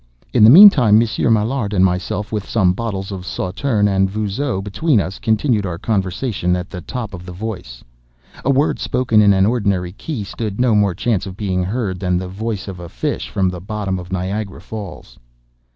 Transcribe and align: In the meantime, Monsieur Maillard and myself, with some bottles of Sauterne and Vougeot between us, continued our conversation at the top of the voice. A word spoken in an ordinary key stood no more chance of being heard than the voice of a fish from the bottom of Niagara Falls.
In 0.33 0.43
the 0.43 0.49
meantime, 0.49 0.97
Monsieur 0.97 1.29
Maillard 1.29 1.75
and 1.75 1.85
myself, 1.85 2.31
with 2.31 2.49
some 2.49 2.73
bottles 2.73 3.11
of 3.11 3.23
Sauterne 3.23 3.87
and 3.87 4.09
Vougeot 4.09 4.63
between 4.63 4.99
us, 4.99 5.19
continued 5.19 5.63
our 5.63 5.77
conversation 5.77 6.55
at 6.55 6.71
the 6.71 6.81
top 6.81 7.13
of 7.13 7.23
the 7.23 7.31
voice. 7.31 7.83
A 8.43 8.49
word 8.49 8.79
spoken 8.79 9.21
in 9.21 9.31
an 9.31 9.45
ordinary 9.45 9.91
key 9.91 10.23
stood 10.23 10.59
no 10.59 10.73
more 10.73 10.95
chance 10.95 11.27
of 11.27 11.37
being 11.37 11.63
heard 11.63 11.99
than 11.99 12.17
the 12.17 12.27
voice 12.27 12.67
of 12.67 12.79
a 12.79 12.89
fish 12.89 13.29
from 13.29 13.49
the 13.49 13.61
bottom 13.61 13.99
of 13.99 14.11
Niagara 14.11 14.59
Falls. 14.59 15.19